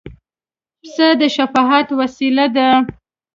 پسه 0.81 1.07
د 1.19 1.21
شفاعت 1.35 1.87
وسیله 1.99 2.45
ده. 2.55 2.69